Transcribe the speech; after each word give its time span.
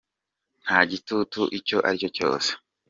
Nta 0.63 0.79
gitutu 0.91 1.39
icyo 1.57 1.77
ari 1.87 1.97
cyo 2.03 2.09
cyose. 2.17 2.49